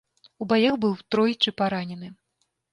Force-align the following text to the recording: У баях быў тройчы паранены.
У 0.43 0.47
баях 0.53 0.79
быў 0.85 0.95
тройчы 1.15 1.55
паранены. 1.65 2.13